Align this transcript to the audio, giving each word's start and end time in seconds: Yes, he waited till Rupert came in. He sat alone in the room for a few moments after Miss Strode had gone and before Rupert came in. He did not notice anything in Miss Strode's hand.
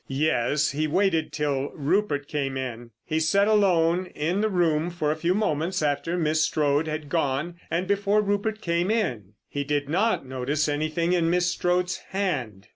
Yes, 0.07 0.71
he 0.71 0.87
waited 0.87 1.31
till 1.31 1.69
Rupert 1.75 2.27
came 2.27 2.57
in. 2.57 2.89
He 3.05 3.19
sat 3.19 3.47
alone 3.47 4.07
in 4.07 4.41
the 4.41 4.49
room 4.49 4.89
for 4.89 5.11
a 5.11 5.15
few 5.15 5.35
moments 5.35 5.83
after 5.83 6.17
Miss 6.17 6.43
Strode 6.43 6.87
had 6.87 7.07
gone 7.07 7.59
and 7.69 7.85
before 7.85 8.23
Rupert 8.23 8.61
came 8.61 8.89
in. 8.89 9.33
He 9.47 9.63
did 9.63 9.89
not 9.89 10.25
notice 10.25 10.67
anything 10.67 11.13
in 11.13 11.29
Miss 11.29 11.51
Strode's 11.51 11.97
hand. 11.97 12.67